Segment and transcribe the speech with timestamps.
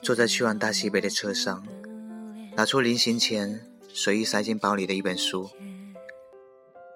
[0.00, 1.66] 坐在去往大西北的车上，
[2.56, 5.50] 拿出临行前随意塞进包里的一本书，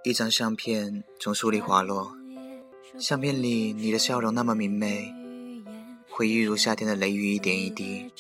[0.05, 2.13] 一张相片从书里滑落，
[2.99, 5.13] 相片里你的笑容那么明媚，
[6.09, 8.13] 回忆如夏天的雷雨一点一滴，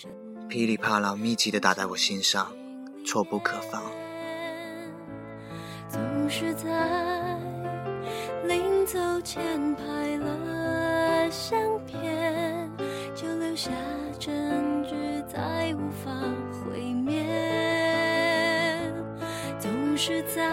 [0.48, 2.52] 噼里啪啦密集的打在我心上，
[3.06, 3.80] 错不可防。
[5.88, 7.51] 总是在临
[8.92, 9.42] 走前
[9.76, 12.70] 拍了相片，
[13.14, 13.70] 就留下
[14.18, 14.30] 证
[14.84, 14.94] 据，
[15.26, 16.12] 再无法
[16.52, 17.24] 毁灭。
[19.58, 20.46] 总是在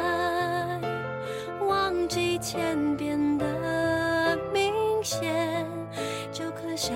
[1.68, 5.68] 忘记前边的明显，
[6.32, 6.94] 就刻下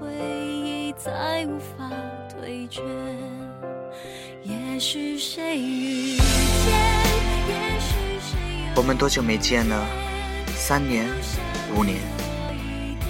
[0.00, 1.88] 回忆，再无法
[2.28, 2.82] 退却。
[4.42, 6.26] 也许谁遇见？
[7.46, 8.38] 也许谁
[8.74, 9.86] 我们多久没见了？
[10.60, 11.08] 三年、
[11.74, 11.96] 五年？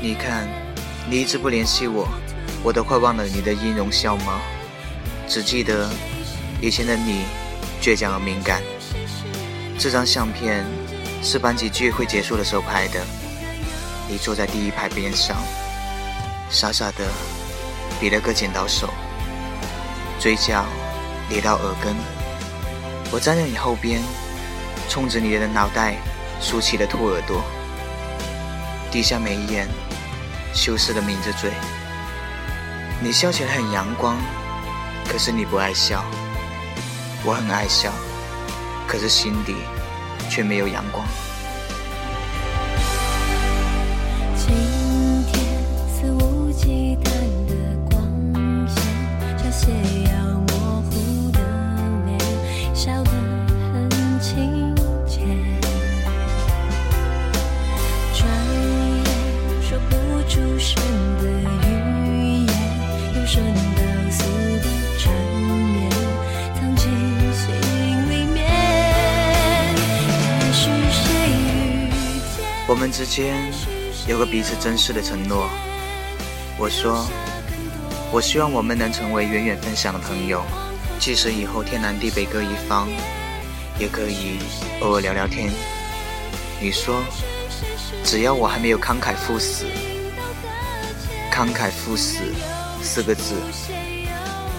[0.01, 0.49] 你看，
[1.11, 2.09] 你一直不联系我，
[2.63, 4.41] 我都快忘了你的音容笑貌，
[5.29, 5.91] 只记得
[6.63, 7.25] 以前的你
[7.83, 8.63] 倔强而敏感。
[9.77, 10.65] 这张相片
[11.25, 13.05] 是班级聚会结束的时候拍的，
[14.09, 15.37] 你坐在第一排边上，
[16.51, 17.09] 傻傻的
[18.01, 18.89] 比了个剪刀手，
[20.21, 20.65] 嘴角
[21.29, 21.97] 咧到耳根，
[23.11, 24.01] 我站在你后边。
[24.89, 25.95] 冲着你的脑袋
[26.41, 27.43] 竖起了兔耳朵，
[28.91, 29.69] 低下眉眼，
[30.55, 31.53] 羞涩的抿着嘴。
[33.03, 34.17] 你笑起来很阳光，
[35.09, 36.05] 可是你不爱笑。
[37.25, 37.93] 我很爱笑，
[38.89, 39.55] 可是心底
[40.29, 41.07] 却没有阳光。
[52.73, 54.75] 笑得很亲
[55.07, 55.21] 切
[72.67, 73.37] 我们之间
[74.07, 75.51] 有个彼此珍视的承诺。
[76.57, 77.05] 我说，
[78.13, 80.43] 我希望我们能成为远远分享的朋友，
[80.99, 82.89] 即使以后天南地北各一方，
[83.79, 84.39] 也可以
[84.81, 85.51] 偶尔聊聊天。
[86.61, 87.03] 你说，
[88.05, 89.67] 只要我还没有慷慨赴死，
[91.41, 92.19] 慷慨赴死
[92.83, 93.35] 四个字，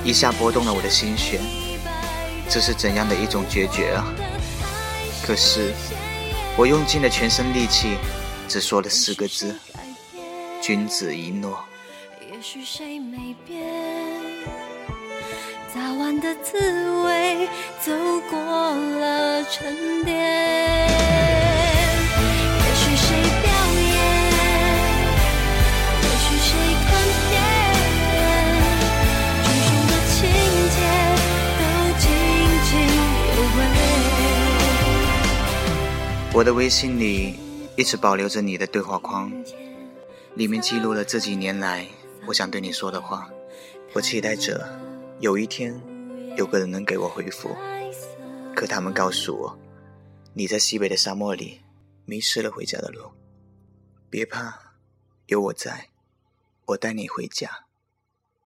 [0.04, 1.40] 一下拨动了我的心弦。
[2.50, 4.04] 这是怎样的一种决绝啊！
[5.24, 5.76] 可是。
[6.58, 7.98] 我用尽了全身力气，
[8.48, 9.56] 只说了四个字：
[10.60, 11.64] 君子一诺。
[12.20, 13.64] 也许谁没变，
[15.74, 17.48] 早晚的滋味，
[17.80, 17.92] 走
[18.30, 21.11] 过了沉淀。
[36.34, 37.36] 我的微信里
[37.76, 39.30] 一直保留着你的对话框，
[40.36, 41.86] 里面记录了这几年来
[42.26, 43.30] 我想对你说的话。
[43.94, 44.66] 我期待着
[45.20, 45.78] 有一天
[46.38, 47.54] 有个人能给我回复，
[48.56, 49.60] 可他们告诉我
[50.34, 51.60] 你在西北的沙漠里
[52.06, 53.12] 迷失了回家的路。
[54.10, 54.58] 别怕，
[55.26, 55.90] 有我在，
[56.68, 57.66] 我带你回家。